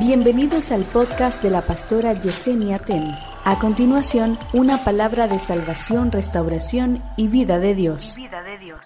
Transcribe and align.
Bienvenidos 0.00 0.72
al 0.72 0.84
podcast 0.84 1.42
de 1.42 1.50
la 1.50 1.60
pastora 1.60 2.14
Yesenia 2.14 2.78
Ten. 2.78 3.14
A 3.44 3.58
continuación, 3.58 4.38
una 4.54 4.82
palabra 4.82 5.28
de 5.28 5.38
salvación, 5.38 6.10
restauración 6.10 7.02
y 7.18 7.28
vida 7.28 7.58
de 7.58 7.74
Dios. 7.74 8.14
vida 8.16 8.42
de 8.42 8.56
Dios. 8.56 8.80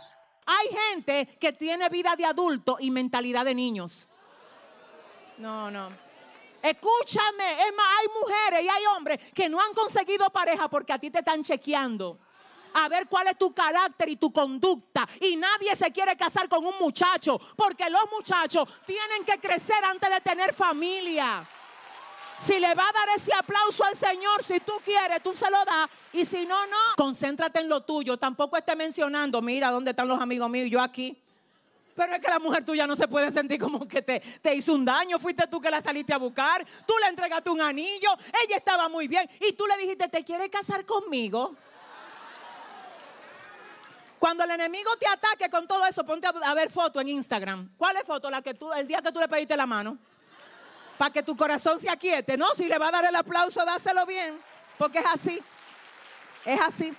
Hay 0.45 0.67
gente 0.91 1.39
que 1.39 1.53
tiene 1.53 1.89
vida 1.89 2.17
de 2.17 2.25
adulto 2.25 2.79
y 2.81 2.91
mentalidad 2.91 3.45
de 3.45 3.55
niños. 3.55 4.09
No, 5.39 5.71
no. 5.71 5.91
Escúchame, 6.61 7.63
es 7.65 7.75
más, 7.77 7.87
hay 8.01 8.09
mujeres 8.21 8.65
y 8.65 8.69
hay 8.69 8.83
hombres 8.97 9.21
que 9.33 9.49
no 9.49 9.61
han 9.61 9.73
conseguido 9.73 10.29
pareja 10.31 10.69
porque 10.69 10.95
a 10.95 10.99
ti 10.99 11.13
te 11.13 11.21
están 11.21 11.45
chequeando. 11.45 12.19
A 12.75 12.89
ver 12.89 13.09
cuál 13.09 13.29
es 13.29 13.39
tu 13.39 13.53
carácter 13.53 14.09
y 14.09 14.17
tu 14.17 14.33
conducta. 14.33 15.09
Y 15.21 15.37
nadie 15.37 15.75
se 15.75 15.91
quiere 15.91 16.17
casar 16.17 16.49
con 16.49 16.65
un 16.65 16.75
muchacho 16.79 17.41
porque 17.57 17.89
los 17.89 18.03
muchachos 18.13 18.69
tienen 18.87 19.25
que 19.25 19.39
crecer 19.39 19.85
antes 19.85 20.11
de 20.11 20.21
tener 20.21 20.55
familia. 20.55 21.49
Si 22.37 22.59
le 22.59 22.75
va 22.75 22.89
a 22.89 22.93
dar 22.93 23.09
ese 23.17 23.33
aplauso 23.33 23.85
al 23.85 23.95
Señor, 23.95 24.43
si 24.43 24.59
tú 24.61 24.73
quieres, 24.85 25.23
tú 25.23 25.33
se 25.35 25.49
lo 25.51 25.65
das. 25.65 25.89
Y 26.13 26.25
si 26.25 26.45
no, 26.45 26.67
no. 26.67 26.77
Concéntrate 26.97 27.61
en 27.61 27.69
lo 27.69 27.83
tuyo. 27.83 28.17
Tampoco 28.17 28.57
esté 28.57 28.75
mencionando, 28.75 29.41
mira, 29.41 29.71
¿dónde 29.71 29.93
están 29.93 30.09
los 30.09 30.21
amigos 30.21 30.51
míos? 30.51 30.69
Yo 30.69 30.83
aquí. 30.83 31.17
Pero 31.95 32.15
es 32.15 32.21
que 32.21 32.29
la 32.29 32.41
mujer 32.41 32.65
tuya 32.65 32.89
no 32.89 32.97
se 32.97 33.07
puede 33.07 33.31
sentir 33.31 33.61
como 33.61 33.87
que 33.87 34.03
te, 34.03 34.21
te 34.43 34.55
hizo 34.55 34.75
un 34.75 34.85
daño. 34.85 35.19
Fuiste 35.21 35.47
tú 35.47 35.61
que 35.61 35.71
la 35.71 35.81
saliste 35.81 36.13
a 36.13 36.19
buscar. 36.19 36.67
Tú 36.87 36.95
le 37.01 37.09
entregaste 37.09 37.51
un 37.51 37.61
anillo. 37.61 38.11
Ella 38.45 38.57
estaba 38.57 38.89
muy 38.89 39.07
bien. 39.07 39.31
Y 39.41 39.53
tú 39.53 39.65
le 39.67 39.77
dijiste, 39.77 40.09
¿te 40.09 40.25
quieres 40.25 40.49
casar 40.49 40.85
conmigo? 40.85 41.55
Cuando 44.19 44.45
el 44.45 44.51
enemigo 44.51 44.91
te 44.99 45.07
ataque 45.07 45.51
con 45.51 45.67
todo 45.67 45.85
eso, 45.87 46.05
ponte 46.05 46.27
a, 46.27 46.55
ver 46.55 46.71
foto 46.71 47.01
en 47.01 47.09
Instagram. 47.09 47.71
¿Cuál 47.77 47.97
es 47.97 48.05
foto? 48.05 48.31
La 48.31 48.43
que 48.43 48.55
tú, 48.55 48.73
el 48.73 48.87
día 48.87 49.03
que 49.03 49.13
tú 49.13 49.21
le 49.21 49.29
pediste 49.29 49.57
la 49.57 49.67
mano. 49.67 49.99
Para 50.97 51.13
que 51.13 51.23
tu 51.23 51.37
corazón 51.37 51.81
se 51.81 51.91
aquiete. 51.91 52.37
No, 52.37 52.55
si 52.55 52.67
le 52.67 52.79
va 52.79 52.89
a 52.89 52.93
dar 52.93 53.05
el 53.05 53.17
aplauso, 53.17 53.65
dáselo 53.65 54.07
bien. 54.07 54.41
Porque 54.79 55.01
es 55.01 55.07
así. 55.13 55.43
Es 56.45 56.61
así. 56.61 56.95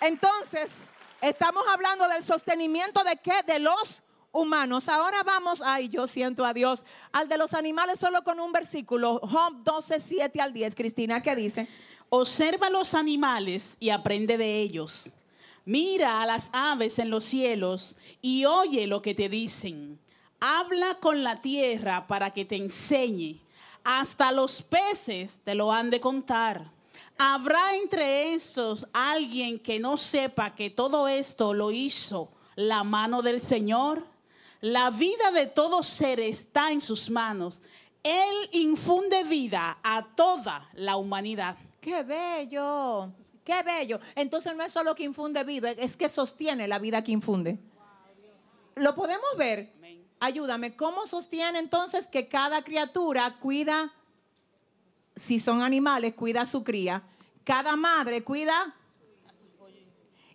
Entonces, 0.00 0.92
estamos 1.20 1.64
hablando 1.72 2.06
del 2.08 2.22
sostenimiento 2.22 3.02
de 3.04 3.16
qué? 3.16 3.42
De 3.46 3.58
los 3.58 4.02
humanos. 4.32 4.88
Ahora 4.88 5.22
vamos, 5.22 5.62
ay, 5.64 5.88
yo 5.88 6.06
siento 6.06 6.44
a 6.44 6.52
Dios, 6.52 6.84
al 7.12 7.28
de 7.28 7.38
los 7.38 7.54
animales 7.54 7.98
solo 7.98 8.24
con 8.24 8.40
un 8.40 8.52
versículo. 8.52 9.20
Job 9.20 9.62
12, 9.62 10.00
7 10.00 10.40
al 10.40 10.52
10. 10.52 10.74
Cristina, 10.74 11.22
¿qué 11.22 11.36
dice? 11.36 11.68
Observa 12.08 12.68
los 12.70 12.94
animales 12.94 13.76
y 13.78 13.90
aprende 13.90 14.36
de 14.36 14.60
ellos. 14.60 15.10
Mira 15.64 16.20
a 16.20 16.26
las 16.26 16.50
aves 16.52 16.98
en 16.98 17.10
los 17.10 17.24
cielos 17.24 17.96
y 18.20 18.44
oye 18.44 18.86
lo 18.86 19.00
que 19.00 19.14
te 19.14 19.28
dicen. 19.28 19.98
Habla 20.40 20.98
con 21.00 21.22
la 21.22 21.40
tierra 21.40 22.06
para 22.08 22.32
que 22.32 22.44
te 22.44 22.56
enseñe. 22.56 23.40
Hasta 23.84 24.32
los 24.32 24.62
peces 24.62 25.30
te 25.44 25.54
lo 25.54 25.72
han 25.72 25.90
de 25.90 26.00
contar. 26.00 26.70
¿Habrá 27.16 27.76
entre 27.76 28.34
estos 28.34 28.86
alguien 28.92 29.60
que 29.60 29.78
no 29.78 29.96
sepa 29.96 30.54
que 30.54 30.70
todo 30.70 31.06
esto 31.06 31.54
lo 31.54 31.70
hizo 31.70 32.32
la 32.56 32.82
mano 32.82 33.22
del 33.22 33.40
Señor? 33.40 34.04
La 34.60 34.90
vida 34.90 35.30
de 35.30 35.46
todo 35.46 35.82
ser 35.82 36.18
está 36.18 36.72
en 36.72 36.80
sus 36.80 37.10
manos. 37.10 37.62
Él 38.02 38.48
infunde 38.52 39.22
vida 39.24 39.78
a 39.82 40.06
toda 40.16 40.68
la 40.74 40.96
humanidad. 40.96 41.56
¡Qué 41.80 42.02
bello! 42.02 43.12
¡Qué 43.44 43.62
bello! 43.62 44.00
Entonces 44.14 44.54
no 44.54 44.62
es 44.62 44.72
solo 44.72 44.94
que 44.94 45.04
infunde 45.04 45.42
vida, 45.44 45.72
es 45.72 45.96
que 45.96 46.08
sostiene 46.08 46.68
la 46.68 46.78
vida 46.78 47.02
que 47.02 47.12
infunde. 47.12 47.58
¿Lo 48.76 48.94
podemos 48.94 49.36
ver? 49.36 49.72
Ayúdame, 50.20 50.76
¿cómo 50.76 51.06
sostiene 51.06 51.58
entonces 51.58 52.06
que 52.06 52.28
cada 52.28 52.62
criatura 52.62 53.38
cuida, 53.40 53.92
si 55.16 55.40
son 55.40 55.62
animales, 55.62 56.14
cuida 56.14 56.42
a 56.42 56.46
su 56.46 56.62
cría? 56.62 57.02
Cada 57.44 57.74
madre 57.76 58.22
cuida. 58.22 58.76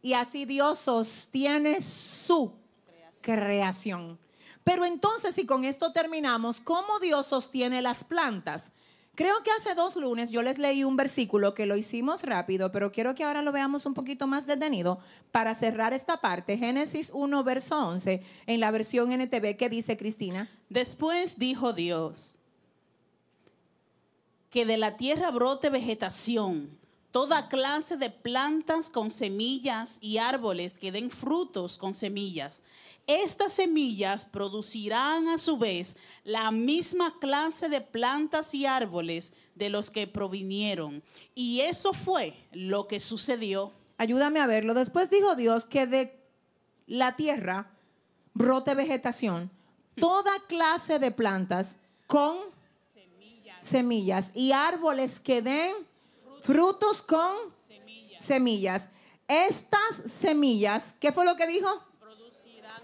Y 0.02 0.14
así 0.14 0.46
Dios 0.46 0.80
sostiene 0.80 1.82
su 1.82 2.54
creación. 3.22 4.20
Pero 4.64 4.84
entonces, 4.84 5.38
y 5.38 5.46
con 5.46 5.64
esto 5.64 5.94
terminamos, 5.94 6.60
¿cómo 6.60 7.00
Dios 7.00 7.28
sostiene 7.28 7.82
las 7.82 8.04
plantas? 8.04 8.72
Creo 9.18 9.42
que 9.42 9.50
hace 9.50 9.74
dos 9.74 9.96
lunes 9.96 10.30
yo 10.30 10.44
les 10.44 10.60
leí 10.60 10.84
un 10.84 10.96
versículo 10.96 11.56
que 11.56 11.66
lo 11.66 11.76
hicimos 11.76 12.22
rápido, 12.22 12.72
pero 12.72 12.92
quiero 12.92 13.16
que 13.16 13.24
ahora 13.24 13.42
lo 13.42 13.52
veamos 13.52 13.88
un 13.88 13.96
poquito 13.96 14.28
más 14.28 14.46
detenido 14.46 15.00
para 15.32 15.56
cerrar 15.56 15.92
esta 15.92 16.22
parte. 16.22 16.56
Génesis 16.56 17.10
1, 17.12 17.44
verso 17.44 17.84
11, 17.84 18.22
en 18.46 18.60
la 18.60 18.70
versión 18.70 19.12
NTV, 19.12 19.58
¿qué 19.58 19.70
dice 19.70 19.98
Cristina? 19.98 20.52
Después 20.70 21.40
dijo 21.40 21.74
Dios, 21.74 22.38
que 24.52 24.68
de 24.68 24.78
la 24.78 24.98
tierra 24.98 25.32
brote 25.32 25.72
vegetación, 25.72 26.77
toda 27.12 27.48
clase 27.50 27.98
de 27.98 28.10
plantas 28.10 28.90
con 28.90 29.12
semillas 29.12 29.98
y 30.02 30.18
árboles 30.18 30.78
que 30.78 30.92
den 30.92 31.10
frutos 31.10 31.78
con 31.78 31.94
semillas. 31.94 32.64
Estas 33.08 33.54
semillas 33.54 34.26
producirán 34.26 35.30
a 35.30 35.38
su 35.38 35.58
vez 35.58 35.96
la 36.26 36.52
misma 36.52 37.18
clase 37.20 37.70
de 37.70 37.80
plantas 37.80 38.54
y 38.54 38.66
árboles 38.66 39.34
de 39.56 39.70
los 39.70 39.90
que 39.90 40.08
provinieron. 40.08 41.02
Y 41.34 41.62
eso 41.62 41.94
fue 41.94 42.36
lo 42.52 42.88
que 42.88 43.00
sucedió. 43.00 43.72
Ayúdame 43.98 44.42
a 44.42 44.48
verlo. 44.48 44.74
Después 44.74 45.10
dijo 45.10 45.36
Dios 45.36 45.66
que 45.66 45.88
de 45.88 46.20
la 46.86 47.16
tierra 47.16 47.72
brote 48.34 48.76
vegetación, 48.76 49.50
toda 49.96 50.32
clase 50.48 51.00
de 51.00 51.12
plantas 51.12 51.80
con 52.06 52.38
semillas, 53.60 54.32
y 54.36 54.52
árboles 54.52 55.20
que 55.20 55.42
den 55.42 55.74
frutos 56.48 57.04
con 57.04 57.36
semillas. 58.22 58.88
Estas 59.28 60.04
semillas, 60.06 60.96
¿qué 61.02 61.12
fue 61.12 61.26
lo 61.26 61.36
que 61.36 61.46
dijo? 61.46 61.68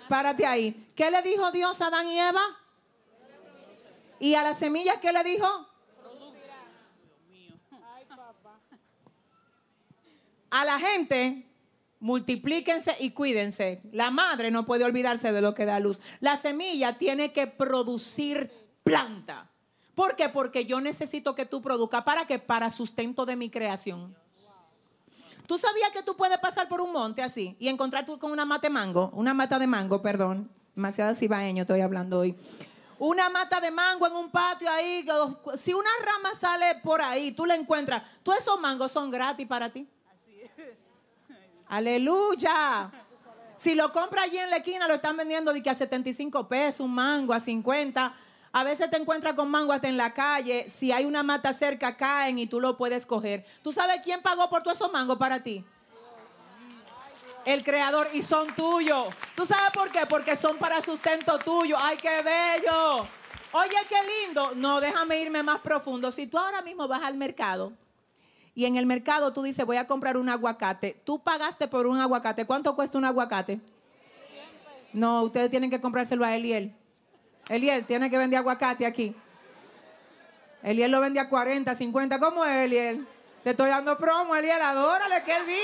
Párate 0.09 0.45
ahí. 0.45 0.91
¿Qué 0.93 1.09
le 1.09 1.21
dijo 1.21 1.49
Dios 1.53 1.79
a 1.79 1.87
Adán 1.87 2.09
y 2.09 2.19
Eva? 2.19 2.41
¿Y 4.19 4.35
a 4.35 4.43
las 4.43 4.59
semillas 4.59 4.97
qué 5.01 5.13
le 5.13 5.23
dijo? 5.23 5.47
A 10.49 10.65
la 10.65 10.77
gente, 10.77 11.47
multiplíquense 12.01 12.97
y 12.99 13.11
cuídense. 13.11 13.81
La 13.93 14.11
madre 14.11 14.51
no 14.51 14.65
puede 14.65 14.83
olvidarse 14.83 15.31
de 15.31 15.41
lo 15.41 15.55
que 15.55 15.65
da 15.65 15.79
luz. 15.79 16.01
La 16.19 16.35
semilla 16.35 16.97
tiene 16.97 17.31
que 17.31 17.47
producir 17.47 18.51
planta. 18.83 19.52
¿Por 19.95 20.15
qué? 20.15 20.29
Porque 20.29 20.65
yo 20.65 20.81
necesito 20.81 21.35
que 21.35 21.45
tú 21.45 21.61
produzcas. 21.61 22.03
¿Para 22.03 22.25
qué? 22.25 22.39
Para 22.39 22.69
sustento 22.69 23.25
de 23.25 23.35
mi 23.35 23.49
creación. 23.49 24.15
¿Tú 25.47 25.57
sabías 25.57 25.91
que 25.91 26.01
tú 26.01 26.15
puedes 26.15 26.37
pasar 26.39 26.67
por 26.67 26.81
un 26.81 26.91
monte 26.91 27.21
así 27.21 27.55
y 27.59 27.67
encontrar 27.67 28.05
tú 28.05 28.17
con 28.17 28.31
una 28.31 28.45
mata 28.45 28.67
de 28.67 28.73
mango? 28.73 29.11
Una 29.13 29.33
mata 29.33 29.59
de 29.59 29.67
mango, 29.67 30.01
perdón. 30.01 30.49
Demasiado 30.75 31.13
cibaeño 31.13 31.63
estoy 31.63 31.81
hablando 31.81 32.19
hoy. 32.19 32.35
Una 32.97 33.29
mata 33.29 33.59
de 33.59 33.69
mango 33.69 34.07
en 34.07 34.13
un 34.13 34.31
patio 34.31 34.71
ahí. 34.71 35.05
Si 35.57 35.73
una 35.73 35.89
rama 36.03 36.33
sale 36.35 36.75
por 36.81 37.01
ahí, 37.01 37.33
tú 37.33 37.45
la 37.45 37.55
encuentras. 37.55 38.01
Todos 38.23 38.39
esos 38.39 38.59
mangos 38.59 38.91
son 38.91 39.11
gratis 39.11 39.45
para 39.45 39.69
ti. 39.69 39.87
Aleluya. 41.67 42.91
Si 43.55 43.75
lo 43.75 43.91
compras 43.91 44.25
allí 44.25 44.37
en 44.37 44.49
la 44.49 44.57
esquina, 44.57 44.87
lo 44.87 44.95
están 44.95 45.17
vendiendo 45.17 45.53
de 45.53 45.61
que 45.61 45.69
a 45.69 45.75
75 45.75 46.47
pesos, 46.47 46.79
un 46.79 46.93
mango 46.93 47.33
a 47.33 47.39
50. 47.39 48.15
A 48.55 48.63
veces 48.63 48.87
te 48.91 48.97
encuentras 48.97 49.33
con 49.33 49.49
mango 49.49 49.73
hasta 49.73 49.89
en 49.89 49.97
la 49.97 50.13
calle. 50.13 50.69
Si 50.69 50.91
hay 50.91 51.05
una 51.05 51.23
mata 51.23 51.53
cerca, 51.53 51.97
caen 51.97 52.37
y 52.37 52.45
tú 52.45 52.59
lo 52.59 52.77
puedes 52.77 53.07
coger. 53.07 53.43
¿Tú 53.63 53.71
sabes 53.71 54.01
quién 54.03 54.21
pagó 54.21 54.47
por 54.47 54.61
todos 54.61 54.77
esos 54.77 54.91
mangos 54.91 55.17
para 55.17 55.41
ti? 55.41 55.65
El 57.45 57.63
creador 57.63 58.09
y 58.13 58.21
son 58.21 58.45
tuyos. 58.55 59.07
¿Tú 59.35 59.43
sabes 59.43 59.71
por 59.73 59.91
qué? 59.91 60.05
Porque 60.05 60.35
son 60.35 60.57
para 60.57 60.83
sustento 60.83 61.39
tuyo. 61.39 61.75
¡Ay, 61.79 61.97
qué 61.97 62.21
bello! 62.21 63.07
Oye, 63.53 63.75
qué 63.89 63.95
lindo. 64.27 64.51
No, 64.53 64.79
déjame 64.79 65.19
irme 65.19 65.41
más 65.41 65.59
profundo. 65.61 66.11
Si 66.11 66.27
tú 66.27 66.37
ahora 66.37 66.61
mismo 66.61 66.87
vas 66.87 67.01
al 67.01 67.17
mercado 67.17 67.73
y 68.53 68.65
en 68.65 68.77
el 68.77 68.85
mercado 68.85 69.33
tú 69.33 69.41
dices, 69.41 69.65
voy 69.65 69.77
a 69.77 69.87
comprar 69.87 70.15
un 70.15 70.29
aguacate, 70.29 71.01
tú 71.03 71.23
pagaste 71.23 71.67
por 71.67 71.87
un 71.87 71.99
aguacate. 71.99 72.45
¿Cuánto 72.45 72.75
cuesta 72.75 72.99
un 72.99 73.05
aguacate? 73.05 73.59
No, 74.93 75.23
ustedes 75.23 75.49
tienen 75.49 75.71
que 75.71 75.81
comprárselo 75.81 76.23
a 76.23 76.35
Eliel. 76.35 76.75
Eliel 77.49 77.85
tiene 77.85 78.09
que 78.09 78.17
vender 78.17 78.39
aguacate 78.39 78.85
aquí. 78.85 79.15
Eliel 80.61 80.91
lo 80.91 81.01
vende 81.01 81.19
a 81.19 81.27
40, 81.27 81.75
50. 81.75 82.19
¿Cómo 82.19 82.45
es 82.45 82.65
Eliel? 82.65 83.07
Te 83.43 83.49
estoy 83.49 83.69
dando 83.69 83.97
promo, 83.97 84.35
Eliel. 84.35 84.61
Adórale 84.61 85.23
que 85.23 85.35
él 85.35 85.45
vive. 85.45 85.57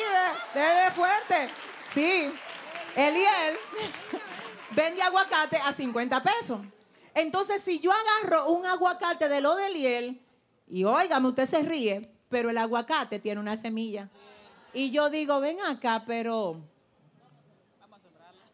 Dele 0.53 0.91
fuerte. 0.91 1.49
Sí. 1.85 2.31
Eliel 2.95 3.57
vende 4.71 5.01
aguacate 5.01 5.57
a 5.57 5.71
50 5.71 6.21
pesos. 6.21 6.59
Entonces, 7.13 7.63
si 7.63 7.79
yo 7.79 7.91
agarro 7.91 8.49
un 8.49 8.65
aguacate 8.65 9.29
de 9.29 9.41
lo 9.41 9.55
de 9.55 9.67
Eliel, 9.67 10.21
y 10.67 10.83
óigame, 10.83 11.29
usted 11.29 11.45
se 11.45 11.63
ríe, 11.63 12.11
pero 12.29 12.49
el 12.49 12.57
aguacate 12.57 13.19
tiene 13.19 13.39
una 13.39 13.57
semilla. 13.57 14.09
Y 14.73 14.91
yo 14.91 15.09
digo, 15.09 15.39
ven 15.39 15.59
acá, 15.61 16.03
pero 16.05 16.57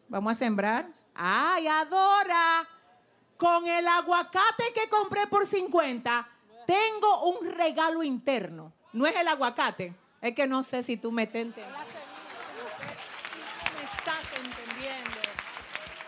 vamos 0.08 0.32
a 0.32 0.36
sembrar. 0.36 0.88
Ay, 1.14 1.66
adora. 1.66 2.66
Con 3.36 3.66
el 3.66 3.86
aguacate 3.86 4.72
que 4.74 4.88
compré 4.88 5.26
por 5.26 5.46
50, 5.46 6.28
tengo 6.66 7.30
un 7.30 7.52
regalo 7.52 8.02
interno. 8.02 8.72
No 8.92 9.06
es 9.06 9.14
el 9.16 9.28
aguacate. 9.28 9.94
Es 10.20 10.34
que 10.34 10.46
no 10.46 10.62
sé 10.62 10.82
si 10.82 10.96
tú 10.96 11.12
me 11.12 11.24
estás 11.24 11.44
entendiendo. 11.44 11.66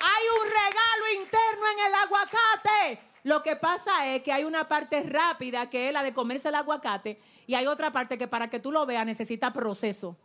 Hay 0.01 0.25
un 0.41 0.47
regalo 0.49 1.23
interno 1.23 1.65
en 1.73 1.87
el 1.87 1.95
aguacate. 1.95 3.01
Lo 3.25 3.43
que 3.43 3.57
pasa 3.57 4.07
es 4.07 4.23
que 4.23 4.33
hay 4.33 4.45
una 4.45 4.69
parte 4.69 5.03
rápida 5.03 5.69
que 5.69 5.89
es 5.89 5.93
la 5.93 6.03
de 6.03 6.15
comerse 6.15 6.49
el 6.49 6.55
aguacate 6.55 7.21
y 7.47 7.55
hay 7.55 7.67
otra 7.67 7.93
parte 7.93 8.17
que 8.17 8.27
para 8.27 8.49
que 8.49 8.61
tú 8.61 8.73
lo 8.73 8.87
veas 8.87 9.05
necesita 9.05 9.53
proceso. 9.53 10.17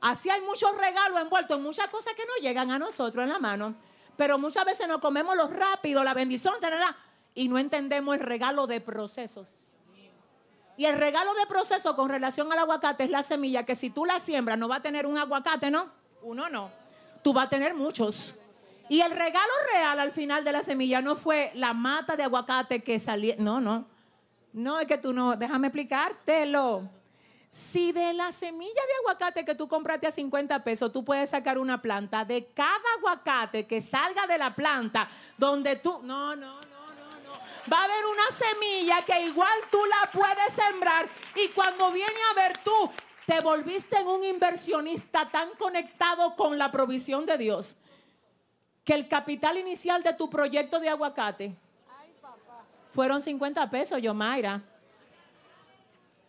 Así 0.00 0.30
hay 0.30 0.40
muchos 0.40 0.74
regalos 0.76 1.20
envueltos 1.20 1.56
en 1.58 1.62
muchas 1.62 1.88
cosas 1.88 2.14
que 2.14 2.24
no 2.24 2.36
llegan 2.40 2.70
a 2.70 2.78
nosotros 2.78 3.22
en 3.24 3.30
la 3.30 3.38
mano. 3.38 3.74
Pero 4.16 4.38
muchas 4.38 4.64
veces 4.64 4.88
nos 4.88 5.00
comemos 5.00 5.36
lo 5.36 5.48
rápido, 5.48 6.02
la 6.02 6.14
bendición, 6.14 6.54
y 7.34 7.48
no 7.48 7.58
entendemos 7.58 8.14
el 8.16 8.22
regalo 8.22 8.66
de 8.66 8.80
procesos. 8.80 9.48
Y 10.78 10.84
el 10.84 10.96
regalo 10.96 11.32
de 11.34 11.46
proceso 11.46 11.96
con 11.96 12.08
relación 12.08 12.52
al 12.52 12.58
aguacate 12.58 13.04
es 13.04 13.10
la 13.10 13.22
semilla 13.22 13.64
que 13.64 13.74
si 13.74 13.90
tú 13.90 14.04
la 14.04 14.20
siembras 14.20 14.58
no 14.58 14.68
va 14.68 14.76
a 14.76 14.82
tener 14.82 15.06
un 15.06 15.16
aguacate, 15.16 15.70
¿no? 15.70 15.90
Uno 16.22 16.48
no. 16.50 16.70
Tú 17.22 17.32
vas 17.32 17.46
a 17.46 17.50
tener 17.50 17.74
muchos. 17.74 18.34
Y 18.88 19.00
el 19.00 19.10
regalo 19.10 19.52
real 19.72 19.98
al 19.98 20.12
final 20.12 20.44
de 20.44 20.52
la 20.52 20.62
semilla 20.62 21.00
no 21.00 21.16
fue 21.16 21.50
la 21.54 21.72
mata 21.72 22.14
de 22.14 22.24
aguacate 22.24 22.82
que 22.82 22.98
salía. 22.98 23.36
No, 23.38 23.60
no. 23.60 23.86
No, 24.52 24.78
es 24.78 24.86
que 24.86 24.98
tú 24.98 25.12
no. 25.12 25.36
Déjame 25.36 25.68
explicártelo. 25.68 26.88
Si 27.56 27.90
de 27.90 28.12
la 28.12 28.32
semilla 28.32 28.70
de 28.74 28.92
aguacate 29.00 29.42
que 29.42 29.54
tú 29.54 29.66
compraste 29.66 30.06
a 30.06 30.12
50 30.12 30.62
pesos, 30.62 30.92
tú 30.92 31.02
puedes 31.02 31.30
sacar 31.30 31.56
una 31.56 31.80
planta, 31.80 32.22
de 32.22 32.48
cada 32.52 32.76
aguacate 32.98 33.66
que 33.66 33.80
salga 33.80 34.26
de 34.26 34.36
la 34.36 34.54
planta, 34.54 35.08
donde 35.38 35.76
tú... 35.76 36.00
No, 36.02 36.36
no, 36.36 36.60
no, 36.60 36.60
no, 36.60 37.10
no. 37.24 37.32
Va 37.72 37.80
a 37.80 37.84
haber 37.84 38.04
una 38.12 38.30
semilla 38.30 39.02
que 39.06 39.24
igual 39.24 39.58
tú 39.70 39.78
la 39.86 40.10
puedes 40.12 40.52
sembrar 40.52 41.08
y 41.34 41.48
cuando 41.48 41.90
viene 41.92 42.20
a 42.30 42.34
ver 42.34 42.58
tú, 42.58 42.90
te 43.24 43.40
volviste 43.40 43.96
en 44.00 44.06
un 44.06 44.22
inversionista 44.22 45.30
tan 45.30 45.48
conectado 45.58 46.36
con 46.36 46.58
la 46.58 46.70
provisión 46.70 47.24
de 47.24 47.38
Dios 47.38 47.78
que 48.84 48.92
el 48.92 49.08
capital 49.08 49.56
inicial 49.56 50.02
de 50.02 50.12
tu 50.12 50.28
proyecto 50.28 50.78
de 50.78 50.90
aguacate 50.90 51.56
fueron 52.92 53.22
50 53.22 53.70
pesos, 53.70 54.02
yo 54.02 54.12
Mayra. 54.12 54.62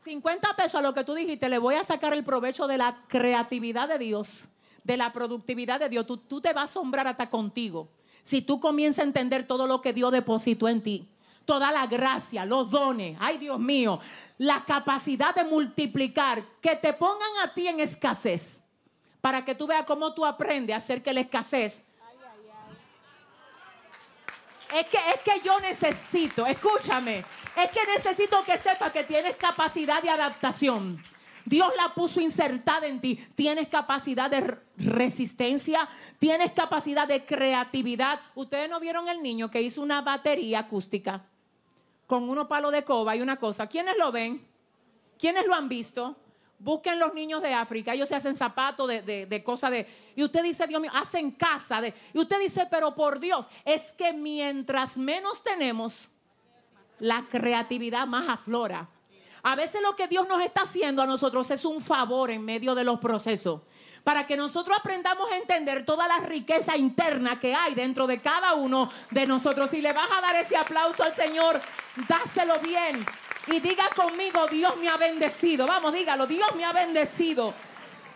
50 0.07 0.55
pesos 0.55 0.75
a 0.75 0.81
lo 0.81 0.93
que 0.93 1.03
tú 1.03 1.13
dijiste, 1.13 1.49
le 1.49 1.57
voy 1.57 1.75
a 1.75 1.83
sacar 1.83 2.13
el 2.13 2.23
provecho 2.23 2.65
de 2.65 2.77
la 2.77 3.03
creatividad 3.07 3.89
de 3.89 3.99
Dios, 3.99 4.47
de 4.85 4.95
la 4.95 5.11
productividad 5.11 5.81
de 5.81 5.89
Dios. 5.89 6.07
Tú, 6.07 6.15
tú 6.15 6.39
te 6.39 6.53
vas 6.53 6.61
a 6.61 6.65
asombrar 6.65 7.07
hasta 7.07 7.29
contigo. 7.29 7.89
Si 8.23 8.41
tú 8.41 8.61
comienzas 8.61 9.03
a 9.03 9.07
entender 9.07 9.45
todo 9.45 9.67
lo 9.67 9.81
que 9.81 9.91
Dios 9.91 10.13
depositó 10.13 10.69
en 10.69 10.81
ti, 10.81 11.09
toda 11.43 11.73
la 11.73 11.87
gracia, 11.87 12.45
los 12.45 12.69
dones, 12.69 13.17
ay 13.19 13.37
Dios 13.37 13.59
mío, 13.59 13.99
la 14.37 14.63
capacidad 14.63 15.35
de 15.35 15.43
multiplicar, 15.43 16.41
que 16.61 16.77
te 16.77 16.93
pongan 16.93 17.39
a 17.43 17.53
ti 17.53 17.67
en 17.67 17.81
escasez, 17.81 18.61
para 19.19 19.43
que 19.43 19.55
tú 19.55 19.67
veas 19.67 19.85
cómo 19.85 20.13
tú 20.13 20.25
aprendes 20.25 20.73
a 20.73 20.77
hacer 20.77 21.03
que 21.03 21.13
la 21.13 21.19
escasez 21.19 21.83
es 24.73 24.87
que, 24.87 24.97
es 24.97 25.21
que 25.23 25.41
yo 25.43 25.59
necesito, 25.59 26.45
escúchame, 26.45 27.23
es 27.57 27.71
que 27.71 27.79
necesito 27.95 28.43
que 28.43 28.57
sepa 28.57 28.91
que 28.91 29.03
tienes 29.03 29.35
capacidad 29.35 30.01
de 30.01 30.09
adaptación. 30.09 31.03
Dios 31.43 31.71
la 31.77 31.93
puso 31.93 32.19
insertada 32.19 32.87
en 32.87 32.99
ti. 32.99 33.15
Tienes 33.35 33.69
capacidad 33.69 34.29
de 34.29 34.57
resistencia, 34.77 35.87
tienes 36.19 36.51
capacidad 36.51 37.07
de 37.07 37.25
creatividad. 37.25 38.19
Ustedes 38.35 38.69
no 38.69 38.79
vieron 38.79 39.07
el 39.07 39.23
niño 39.23 39.49
que 39.49 39.61
hizo 39.61 39.81
una 39.81 40.01
batería 40.01 40.59
acústica 40.59 41.23
con 42.05 42.29
unos 42.29 42.47
palos 42.47 42.71
de 42.71 42.83
coba 42.83 43.15
y 43.15 43.21
una 43.21 43.37
cosa. 43.37 43.67
¿Quiénes 43.67 43.95
lo 43.97 44.11
ven? 44.11 44.45
¿Quiénes 45.17 45.45
lo 45.45 45.55
han 45.55 45.69
visto? 45.69 46.15
Busquen 46.59 46.99
los 46.99 47.13
niños 47.13 47.41
de 47.41 47.53
África, 47.53 47.93
ellos 47.93 48.09
se 48.09 48.15
hacen 48.15 48.35
zapatos 48.35 48.87
de, 48.87 49.41
cosas 49.45 49.69
de... 49.69 49.87
Y 50.15 50.23
usted 50.23 50.41
dice, 50.41 50.65
Dios 50.65 50.81
mío, 50.81 50.91
hacen 50.93 51.31
casa 51.31 51.79
de... 51.81 51.93
Y 52.13 52.19
usted 52.19 52.39
dice, 52.39 52.67
pero 52.69 52.95
por 52.95 53.19
Dios, 53.19 53.45
es 53.63 53.93
que 53.93 54.11
mientras 54.11 54.97
menos 54.97 55.43
tenemos, 55.43 56.09
la 56.99 57.25
creatividad 57.29 58.07
más 58.07 58.27
aflora. 58.29 58.89
A 59.43 59.55
veces 59.55 59.81
lo 59.81 59.95
que 59.95 60.07
Dios 60.07 60.27
nos 60.27 60.41
está 60.41 60.63
haciendo 60.63 61.01
a 61.01 61.07
nosotros 61.07 61.49
es 61.51 61.63
un 61.63 61.81
favor 61.81 62.31
en 62.31 62.43
medio 62.43 62.75
de 62.75 62.83
los 62.83 62.99
procesos. 62.99 63.61
Para 64.03 64.25
que 64.25 64.37
nosotros 64.37 64.77
aprendamos 64.77 65.29
a 65.31 65.37
entender 65.37 65.85
toda 65.85 66.07
la 66.07 66.19
riqueza 66.19 66.77
interna 66.77 67.39
que 67.39 67.53
hay 67.53 67.75
dentro 67.75 68.07
de 68.07 68.21
cada 68.21 68.53
uno 68.53 68.89
de 69.11 69.27
nosotros. 69.27 69.69
Si 69.69 69.81
le 69.81 69.93
vas 69.93 70.09
a 70.11 70.21
dar 70.21 70.35
ese 70.35 70.55
aplauso 70.55 71.03
al 71.03 71.13
Señor, 71.13 71.61
dáselo 72.07 72.59
bien. 72.59 73.05
Y 73.47 73.59
diga 73.59 73.89
conmigo, 73.95 74.47
Dios 74.47 74.75
me 74.77 74.89
ha 74.89 74.97
bendecido. 74.97 75.67
Vamos, 75.67 75.93
dígalo, 75.93 76.25
Dios 76.25 76.55
me 76.55 76.65
ha 76.65 76.73
bendecido. 76.73 77.53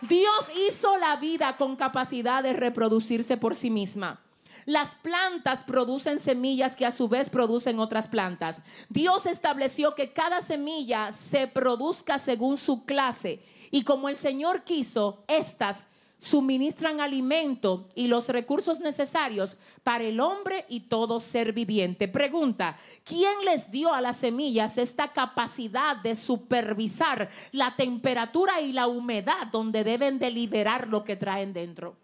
Dios 0.02 0.50
hizo 0.54 0.96
la 0.96 1.16
vida 1.16 1.56
con 1.56 1.76
capacidad 1.76 2.42
de 2.42 2.52
reproducirse 2.54 3.36
por 3.36 3.54
sí 3.54 3.70
misma. 3.70 4.20
Las 4.66 4.94
plantas 4.94 5.62
producen 5.62 6.20
semillas 6.20 6.76
que 6.76 6.86
a 6.86 6.92
su 6.92 7.08
vez 7.08 7.30
producen 7.30 7.80
otras 7.80 8.08
plantas. 8.08 8.62
Dios 8.88 9.26
estableció 9.26 9.94
que 9.94 10.12
cada 10.12 10.42
semilla 10.42 11.12
se 11.12 11.46
produzca 11.46 12.18
según 12.18 12.56
su 12.56 12.84
clase 12.84 13.40
y 13.70 13.84
como 13.84 14.08
el 14.08 14.16
Señor 14.16 14.62
quiso, 14.62 15.24
estas 15.26 15.86
suministran 16.18 17.00
alimento 17.00 17.88
y 17.96 18.06
los 18.06 18.28
recursos 18.28 18.78
necesarios 18.78 19.56
para 19.82 20.04
el 20.04 20.20
hombre 20.20 20.66
y 20.68 20.80
todo 20.82 21.18
ser 21.18 21.52
viviente. 21.52 22.06
Pregunta, 22.06 22.78
¿quién 23.02 23.44
les 23.44 23.72
dio 23.72 23.92
a 23.92 24.00
las 24.00 24.18
semillas 24.18 24.78
esta 24.78 25.08
capacidad 25.08 25.96
de 25.96 26.14
supervisar 26.14 27.28
la 27.50 27.74
temperatura 27.74 28.60
y 28.60 28.72
la 28.72 28.86
humedad 28.86 29.48
donde 29.50 29.82
deben 29.82 30.20
de 30.20 30.30
liberar 30.30 30.86
lo 30.86 31.02
que 31.02 31.16
traen 31.16 31.52
dentro? 31.52 31.96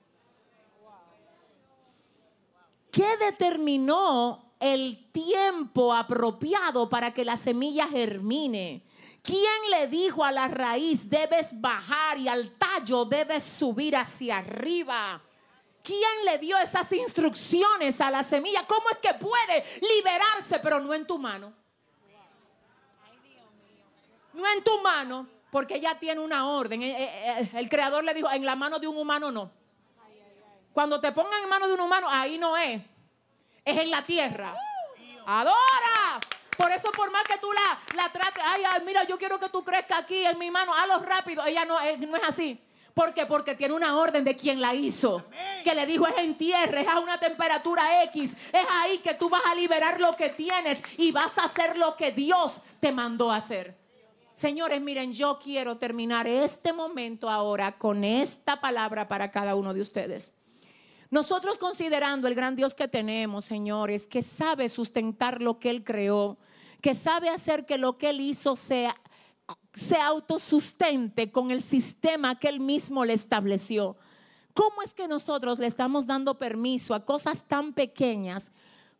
¿Qué 2.99 3.17
determinó 3.17 4.55
el 4.59 5.13
tiempo 5.13 5.95
apropiado 5.95 6.91
para 6.91 7.15
que 7.15 7.25
la 7.25 7.37
semilla 7.37 7.87
germine? 7.87 8.83
¿Quién 9.23 9.71
le 9.71 9.87
dijo 9.87 10.25
a 10.25 10.33
la 10.33 10.49
raíz 10.49 11.09
debes 11.09 11.51
bajar 11.61 12.19
y 12.19 12.27
al 12.27 12.59
tallo 12.59 13.05
debes 13.05 13.45
subir 13.45 13.95
hacia 13.95 14.39
arriba? 14.39 15.23
¿Quién 15.81 16.25
le 16.25 16.39
dio 16.39 16.59
esas 16.59 16.91
instrucciones 16.91 18.01
a 18.01 18.11
la 18.11 18.25
semilla? 18.25 18.67
¿Cómo 18.67 18.91
es 18.91 18.99
que 18.99 19.15
puede 19.15 19.63
liberarse 19.81 20.59
pero 20.59 20.81
no 20.81 20.93
en 20.93 21.07
tu 21.07 21.21
mano? 21.21 21.53
No 24.33 24.43
en 24.57 24.65
tu 24.65 24.77
mano, 24.81 25.29
porque 25.53 25.77
ella 25.77 25.97
tiene 26.01 26.21
una 26.21 26.49
orden. 26.49 26.83
Eh, 26.83 27.01
eh, 27.01 27.43
eh, 27.43 27.51
el 27.59 27.69
creador 27.69 28.03
le 28.03 28.13
dijo, 28.13 28.29
en 28.29 28.45
la 28.45 28.57
mano 28.57 28.81
de 28.81 28.89
un 28.89 28.97
humano 28.97 29.31
no. 29.31 29.53
Cuando 30.79 31.01
te 31.01 31.11
pongan 31.11 31.43
en 31.43 31.49
manos 31.49 31.67
de 31.67 31.75
un 31.75 31.81
humano, 31.81 32.07
ahí 32.09 32.39
no 32.39 32.57
es. 32.57 32.81
Es 33.65 33.77
en 33.77 33.91
la 33.91 34.07
tierra. 34.07 34.55
Adora. 35.27 36.21
Por 36.57 36.71
eso, 36.71 36.93
por 36.93 37.11
más 37.11 37.25
que 37.25 37.37
tú 37.39 37.49
la, 37.53 37.97
la 37.97 38.13
trates, 38.13 38.41
ay, 38.47 38.63
ay, 38.65 38.83
mira, 38.87 39.03
yo 39.03 39.19
quiero 39.19 39.41
que 39.41 39.49
tú 39.49 39.65
crezcas 39.65 40.05
aquí 40.05 40.25
en 40.25 40.39
mi 40.39 40.53
mano, 40.53 40.73
hazlo 40.73 41.01
rápido. 41.01 41.45
Ella 41.45 41.65
no, 41.65 41.81
no 42.07 42.17
es 42.17 42.23
así. 42.23 42.63
¿Por 42.95 43.13
qué? 43.13 43.27
Porque 43.27 43.57
tiene 43.57 43.75
una 43.75 43.99
orden 43.99 44.23
de 44.23 44.37
quien 44.37 44.61
la 44.61 44.73
hizo. 44.73 45.25
Que 45.65 45.75
le 45.75 45.85
dijo 45.85 46.07
es 46.07 46.17
en 46.19 46.39
tierra, 46.39 46.81
es 46.81 46.87
a 46.87 47.01
una 47.01 47.19
temperatura 47.19 48.05
X. 48.05 48.37
Es 48.53 48.67
ahí 48.71 48.99
que 48.99 49.15
tú 49.15 49.29
vas 49.29 49.43
a 49.47 49.57
liberar 49.57 49.99
lo 49.99 50.15
que 50.15 50.29
tienes 50.29 50.81
y 50.97 51.11
vas 51.11 51.37
a 51.39 51.47
hacer 51.47 51.77
lo 51.77 51.97
que 51.97 52.13
Dios 52.13 52.63
te 52.79 52.93
mandó 52.93 53.33
a 53.33 53.39
hacer. 53.39 53.77
Señores, 54.33 54.81
miren, 54.81 55.13
yo 55.13 55.41
quiero 55.43 55.77
terminar 55.77 56.29
este 56.29 56.73
momento 56.73 57.29
ahora 57.29 57.77
con 57.77 58.05
esta 58.05 58.61
palabra 58.61 59.09
para 59.09 59.33
cada 59.33 59.57
uno 59.57 59.75
de 59.75 59.81
ustedes. 59.81 60.39
Nosotros 61.11 61.57
considerando 61.57 62.29
el 62.29 62.35
gran 62.35 62.55
Dios 62.55 62.75
que 62.75 62.87
tenemos, 62.87 63.47
señores, 63.47 64.07
que 64.07 64.23
sabe 64.23 64.69
sustentar 64.69 65.41
lo 65.41 65.59
que 65.59 65.71
Él 65.71 65.83
creó, 65.83 66.39
que 66.83 66.95
sabe 66.95 67.31
hacer 67.31 67.65
que 67.65 67.79
lo 67.79 67.97
que 67.97 68.11
Él 68.11 68.21
hizo 68.21 68.57
sea, 68.57 68.95
se 69.73 69.97
autosustente 69.97 71.31
con 71.31 71.51
el 71.51 71.63
sistema 71.63 72.39
que 72.39 72.49
Él 72.49 72.61
mismo 72.61 73.05
le 73.05 73.15
estableció. 73.15 73.97
¿Cómo 74.53 74.83
es 74.83 74.93
que 74.93 75.09
nosotros 75.09 75.59
le 75.59 75.67
estamos 75.67 76.07
dando 76.07 76.39
permiso 76.39 76.95
a 76.95 77.05
cosas 77.05 77.45
tan 77.47 77.73
pequeñas 77.73 78.53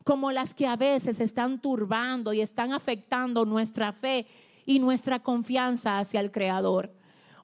como 0.05 0.33
las 0.33 0.55
que 0.55 0.67
a 0.67 0.77
veces 0.77 1.21
están 1.21 1.61
turbando 1.61 2.33
y 2.33 2.41
están 2.41 2.73
afectando 2.73 3.45
nuestra 3.45 3.93
fe 3.93 4.27
y 4.65 4.79
nuestra 4.79 5.19
confianza 5.19 5.99
hacia 5.99 6.21
el 6.21 6.31
Creador? 6.31 6.98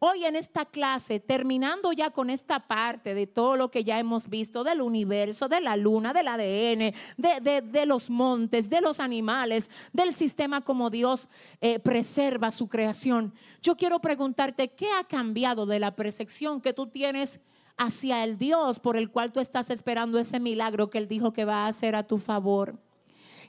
Hoy 0.06 0.26
en 0.26 0.36
esta 0.36 0.66
clase, 0.66 1.18
terminando 1.18 1.90
ya 1.90 2.10
con 2.10 2.28
esta 2.28 2.60
parte 2.60 3.14
de 3.14 3.26
todo 3.26 3.56
lo 3.56 3.70
que 3.70 3.84
ya 3.84 3.98
hemos 3.98 4.28
visto 4.28 4.62
del 4.62 4.82
universo, 4.82 5.48
de 5.48 5.62
la 5.62 5.76
luna, 5.76 6.12
del 6.12 6.28
ADN, 6.28 6.94
de, 7.16 7.86
los 7.86 8.10
montes, 8.10 8.68
de 8.68 8.82
los 8.82 9.00
animales, 9.00 9.70
del 9.94 10.12
sistema 10.12 10.60
como 10.60 10.90
Dios 10.90 11.26
eh, 11.62 11.78
preserva 11.78 12.50
su 12.50 12.68
creación, 12.68 13.32
yo 13.62 13.78
quiero 13.78 13.98
preguntarte, 14.00 14.68
¿qué 14.68 14.88
ha 14.92 15.04
cambiado 15.04 15.64
de 15.64 15.80
la 15.80 15.96
percepción 15.96 16.60
que 16.60 16.74
tú 16.74 16.86
tienes 16.88 17.40
hacia 17.78 18.24
el 18.24 18.36
Dios 18.36 18.80
por 18.80 18.98
el 18.98 19.10
cual 19.10 19.32
tú 19.32 19.40
estás 19.40 19.70
esperando 19.70 20.18
ese 20.18 20.38
milagro 20.38 20.90
que 20.90 20.98
Él 20.98 21.08
dijo 21.08 21.32
que 21.32 21.46
va 21.46 21.64
a 21.64 21.68
hacer 21.68 21.96
a 21.96 22.06
tu 22.06 22.18
favor. 22.18 22.78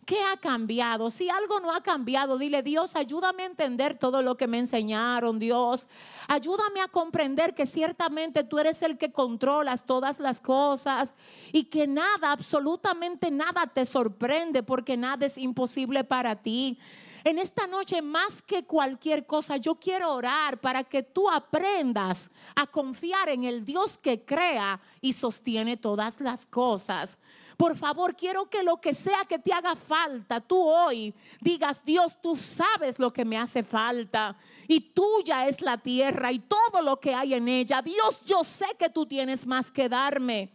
¿Qué 0.05 0.21
ha 0.21 0.38
cambiado? 0.38 1.09
Si 1.09 1.31
algo 1.31 1.59
no 1.59 1.74
ha 1.74 1.81
cambiado, 1.81 2.38
dile, 2.38 2.62
Dios, 2.62 2.95
ayúdame 2.95 3.41
a 3.41 3.47
entender 3.47 3.97
todo 3.97 4.21
lo 4.21 4.38
que 4.38 4.45
me 4.45 4.59
enseñaron, 4.59 5.39
Dios. 5.39 5.88
Ayúdame 6.27 6.79
a 6.81 6.88
comprender 6.88 7.55
que 7.55 7.65
ciertamente 7.65 8.43
tú 8.43 8.59
eres 8.59 8.83
el 8.83 9.00
que 9.00 9.12
controlas 9.12 9.83
todas 9.83 10.19
las 10.19 10.39
cosas 10.39 11.15
y 11.51 11.63
que 11.63 11.88
nada, 11.88 12.31
absolutamente 12.31 13.31
nada 13.31 13.65
te 13.65 13.83
sorprende 13.83 14.62
porque 14.62 14.95
nada 14.95 15.25
es 15.25 15.39
imposible 15.39 16.03
para 16.03 16.35
ti. 16.35 16.77
En 17.24 17.39
esta 17.39 17.65
noche, 17.65 18.03
más 18.03 18.43
que 18.43 18.63
cualquier 18.63 19.25
cosa, 19.25 19.57
yo 19.57 19.74
quiero 19.74 20.13
orar 20.13 20.59
para 20.59 20.83
que 20.83 21.01
tú 21.01 21.27
aprendas 21.27 22.29
a 22.55 22.67
confiar 22.67 23.29
en 23.29 23.43
el 23.43 23.65
Dios 23.65 23.97
que 23.97 24.24
crea 24.24 24.79
y 25.01 25.13
sostiene 25.13 25.77
todas 25.77 26.21
las 26.21 26.45
cosas. 26.45 27.17
Por 27.57 27.75
favor, 27.75 28.15
quiero 28.15 28.50
que 28.50 28.63
lo 28.63 28.81
que 28.81 28.93
sea 28.93 29.25
que 29.27 29.39
te 29.39 29.53
haga 29.53 29.75
falta, 29.75 30.41
tú 30.41 30.62
hoy 30.62 31.13
digas, 31.39 31.83
Dios, 31.85 32.19
tú 32.21 32.35
sabes 32.35 33.00
lo 33.00 33.13
que 33.13 33.24
me 33.24 33.38
hace 33.38 33.63
falta. 33.63 34.35
Y 34.67 34.81
tuya 34.81 35.47
es 35.47 35.62
la 35.62 35.77
tierra 35.77 36.31
y 36.31 36.39
todo 36.39 36.81
lo 36.81 37.00
que 37.00 37.13
hay 37.13 37.33
en 37.33 37.47
ella. 37.47 37.81
Dios, 37.81 38.21
yo 38.25 38.43
sé 38.43 38.65
que 38.77 38.89
tú 38.89 39.05
tienes 39.05 39.45
más 39.45 39.71
que 39.71 39.88
darme 39.88 40.51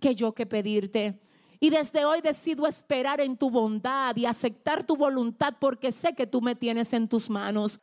que 0.00 0.14
yo 0.14 0.32
que 0.32 0.46
pedirte. 0.46 1.20
Y 1.60 1.70
desde 1.70 2.04
hoy 2.04 2.20
decido 2.20 2.66
esperar 2.66 3.20
en 3.20 3.36
tu 3.36 3.48
bondad 3.48 4.14
y 4.16 4.26
aceptar 4.26 4.84
tu 4.84 4.96
voluntad 4.96 5.54
porque 5.58 5.92
sé 5.92 6.14
que 6.14 6.26
tú 6.26 6.42
me 6.42 6.54
tienes 6.54 6.92
en 6.92 7.08
tus 7.08 7.30
manos. 7.30 7.80